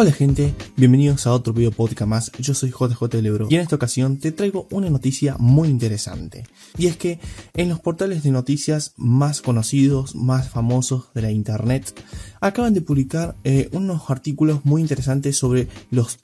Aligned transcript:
Hola 0.00 0.12
gente, 0.12 0.54
bienvenidos 0.76 1.26
a 1.26 1.32
otro 1.32 1.52
video 1.52 1.72
podcast 1.72 2.08
más, 2.08 2.32
yo 2.38 2.54
soy 2.54 2.70
JJ 2.70 3.20
Lebro 3.20 3.48
y 3.50 3.56
en 3.56 3.62
esta 3.62 3.74
ocasión 3.74 4.18
te 4.18 4.30
traigo 4.30 4.68
una 4.70 4.88
noticia 4.90 5.34
muy 5.40 5.66
interesante. 5.66 6.44
Y 6.78 6.86
es 6.86 6.96
que 6.96 7.18
en 7.54 7.68
los 7.68 7.80
portales 7.80 8.22
de 8.22 8.30
noticias 8.30 8.94
más 8.96 9.42
conocidos, 9.42 10.14
más 10.14 10.50
famosos 10.50 11.12
de 11.14 11.22
la 11.22 11.32
internet 11.32 12.00
acaban 12.40 12.74
de 12.74 12.80
publicar 12.80 13.34
eh, 13.42 13.70
unos 13.72 14.08
artículos 14.08 14.64
muy 14.64 14.82
interesantes 14.82 15.36
sobre 15.36 15.66
los 15.90 16.18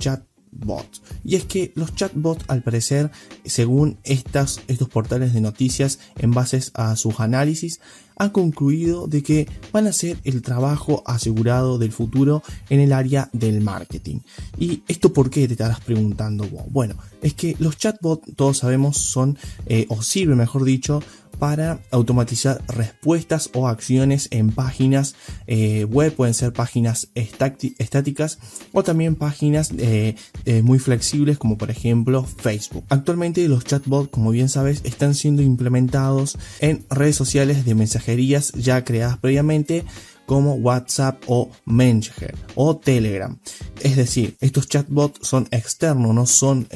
Y 1.25 1.37
es 1.37 1.45
que 1.45 1.73
los 1.75 1.95
chatbots, 1.95 2.45
al 2.49 2.63
parecer, 2.63 3.11
según 3.45 3.99
estos 4.05 4.61
portales 4.91 5.33
de 5.33 5.41
noticias, 5.41 5.99
en 6.19 6.31
base 6.31 6.61
a 6.75 6.97
sus 6.97 7.21
análisis, 7.21 7.81
ha 8.17 8.31
concluido 8.31 9.07
de 9.07 9.23
que 9.23 9.49
van 9.73 9.87
a 9.87 9.93
ser 9.93 10.19
el 10.25 10.43
trabajo 10.43 11.03
asegurado 11.07 11.79
del 11.79 11.93
futuro 11.93 12.43
en 12.71 12.81
el 12.81 12.93
área 12.93 13.29
del 13.33 13.61
marketing. 13.61 14.21
¿Y 14.59 14.83
esto 14.87 15.13
por 15.13 15.31
qué 15.31 15.47
te 15.47 15.55
estarás 15.55 15.81
preguntando? 15.81 16.47
Bueno, 16.71 16.95
es 17.23 17.35
que 17.35 17.57
los 17.59 17.77
chatbots, 17.77 18.35
todos 18.37 18.59
sabemos, 18.59 18.99
son, 18.99 19.37
eh, 19.67 19.87
o 19.89 20.03
sirven 20.03 20.39
mejor 20.39 20.65
dicho, 20.65 21.03
para 21.39 21.81
automatizar 21.91 22.63
respuestas 22.69 23.51
o 23.55 23.69
acciones 23.69 24.29
en 24.31 24.51
páginas 24.51 25.15
eh, 25.47 25.85
web, 25.85 26.15
pueden 26.15 26.35
ser 26.35 26.53
páginas 26.53 27.09
estáticas 27.15 28.39
o 28.73 28.83
también 28.83 29.15
páginas 29.15 29.73
eh, 29.79 30.17
eh, 30.45 30.63
muy 30.63 30.79
flexibles 30.79 31.39
como 31.39 31.59
por 31.59 31.71
ejemplo 31.71 32.25
Facebook. 32.25 32.85
Actualmente 32.89 33.47
los 33.49 33.65
chatbots, 33.65 34.11
como 34.11 34.31
bien 34.31 34.49
sabes, 34.49 34.81
están 34.85 35.15
siendo 35.15 35.43
implementados 35.43 36.39
en 36.61 36.85
redes 36.91 37.17
sociales 37.17 37.65
de 37.65 37.75
mensajerías 37.75 38.53
ya 38.53 38.85
creadas 38.85 39.19
previamente 39.19 39.85
como 40.27 40.55
WhatsApp 40.55 41.23
o 41.27 41.51
Messenger 41.67 42.35
o 42.55 42.77
Telegram. 42.77 43.39
Es 43.81 43.97
decir, 43.97 44.37
estos 44.41 44.69
chatbots 44.69 45.27
son 45.27 45.47
externos, 45.51 46.15
no 46.15 46.25
son, 46.25 46.67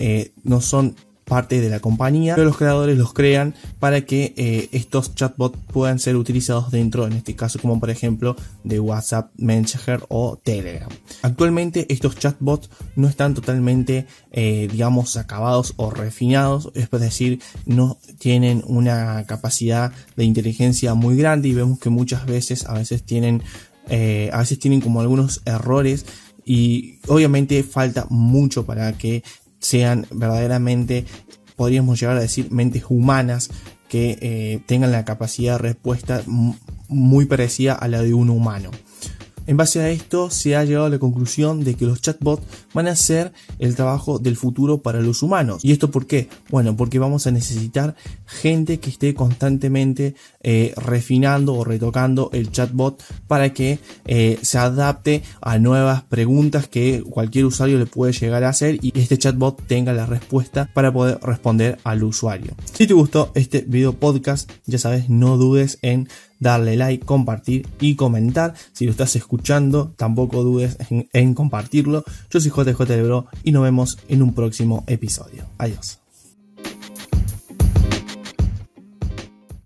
no 0.44 0.60
son 0.60 0.94
parte 1.28 1.60
de 1.60 1.68
la 1.68 1.80
compañía, 1.80 2.34
pero 2.34 2.46
los 2.46 2.56
creadores 2.56 2.96
los 2.96 3.12
crean 3.12 3.54
para 3.78 4.00
que 4.00 4.34
eh, 4.36 4.68
estos 4.72 5.14
chatbots 5.14 5.58
puedan 5.72 5.98
ser 5.98 6.16
utilizados 6.16 6.70
dentro, 6.70 7.06
en 7.06 7.12
este 7.12 7.36
caso 7.36 7.58
como 7.60 7.78
por 7.78 7.90
ejemplo 7.90 8.34
de 8.64 8.80
WhatsApp, 8.80 9.30
Messenger 9.36 10.04
o 10.08 10.38
Telegram. 10.42 10.88
Actualmente 11.22 11.86
estos 11.92 12.16
chatbots 12.16 12.70
no 12.96 13.08
están 13.08 13.34
totalmente, 13.34 14.06
eh, 14.32 14.68
digamos, 14.70 15.16
acabados 15.16 15.74
o 15.76 15.90
refinados, 15.90 16.70
es 16.74 16.90
decir, 16.90 17.40
no 17.66 17.98
tienen 18.18 18.62
una 18.66 19.24
capacidad 19.26 19.92
de 20.16 20.24
inteligencia 20.24 20.94
muy 20.94 21.16
grande 21.16 21.48
y 21.48 21.54
vemos 21.54 21.78
que 21.78 21.90
muchas 21.90 22.26
veces, 22.26 22.66
a 22.66 22.74
veces 22.74 23.02
tienen, 23.02 23.42
eh, 23.88 24.30
a 24.32 24.38
veces 24.38 24.58
tienen 24.58 24.80
como 24.80 25.00
algunos 25.00 25.42
errores 25.44 26.06
y 26.44 26.98
obviamente 27.08 27.62
falta 27.62 28.06
mucho 28.08 28.64
para 28.64 28.94
que 28.94 29.22
sean 29.58 30.06
verdaderamente, 30.10 31.04
podríamos 31.56 32.00
llegar 32.00 32.16
a 32.16 32.20
decir, 32.20 32.50
mentes 32.50 32.84
humanas 32.88 33.50
que 33.88 34.18
eh, 34.20 34.60
tengan 34.66 34.92
la 34.92 35.04
capacidad 35.04 35.54
de 35.54 35.58
respuesta 35.58 36.22
muy 36.88 37.26
parecida 37.26 37.74
a 37.74 37.88
la 37.88 38.02
de 38.02 38.14
un 38.14 38.30
humano. 38.30 38.70
En 39.48 39.56
base 39.56 39.80
a 39.80 39.88
esto 39.88 40.28
se 40.28 40.56
ha 40.56 40.64
llegado 40.66 40.84
a 40.84 40.90
la 40.90 40.98
conclusión 40.98 41.64
de 41.64 41.74
que 41.74 41.86
los 41.86 42.02
chatbots 42.02 42.42
van 42.74 42.86
a 42.86 42.94
ser 42.94 43.32
el 43.58 43.74
trabajo 43.76 44.18
del 44.18 44.36
futuro 44.36 44.82
para 44.82 45.00
los 45.00 45.22
humanos. 45.22 45.64
¿Y 45.64 45.72
esto 45.72 45.90
por 45.90 46.06
qué? 46.06 46.28
Bueno, 46.50 46.76
porque 46.76 46.98
vamos 46.98 47.26
a 47.26 47.30
necesitar 47.30 47.96
gente 48.26 48.78
que 48.78 48.90
esté 48.90 49.14
constantemente 49.14 50.14
eh, 50.42 50.74
refinando 50.76 51.54
o 51.54 51.64
retocando 51.64 52.28
el 52.34 52.52
chatbot 52.52 53.02
para 53.26 53.54
que 53.54 53.78
eh, 54.04 54.38
se 54.42 54.58
adapte 54.58 55.22
a 55.40 55.58
nuevas 55.58 56.02
preguntas 56.02 56.68
que 56.68 57.02
cualquier 57.08 57.46
usuario 57.46 57.78
le 57.78 57.86
puede 57.86 58.12
llegar 58.12 58.44
a 58.44 58.50
hacer 58.50 58.78
y 58.82 58.92
este 59.00 59.16
chatbot 59.16 59.66
tenga 59.66 59.94
la 59.94 60.04
respuesta 60.04 60.68
para 60.74 60.92
poder 60.92 61.20
responder 61.22 61.78
al 61.84 62.04
usuario. 62.04 62.52
Si 62.74 62.86
te 62.86 62.92
gustó 62.92 63.32
este 63.34 63.62
video 63.66 63.94
podcast, 63.94 64.50
ya 64.66 64.76
sabes, 64.76 65.08
no 65.08 65.38
dudes 65.38 65.78
en 65.80 66.06
darle 66.40 66.76
like, 66.76 67.04
compartir 67.04 67.66
y 67.80 67.94
comentar. 67.94 68.54
Si 68.72 68.84
lo 68.84 68.90
estás 68.90 69.16
escuchando, 69.16 69.92
tampoco 69.96 70.42
dudes 70.42 70.76
en, 71.12 71.34
compartirlo. 71.34 72.04
Yo 72.30 72.40
soy 72.40 72.50
JJ 72.50 72.80
Lebro 72.88 73.26
y 73.44 73.52
nos 73.52 73.62
vemos 73.62 73.98
en 74.08 74.22
un 74.22 74.34
próximo 74.34 74.84
episodio. 74.86 75.44
Adiós. 75.58 75.98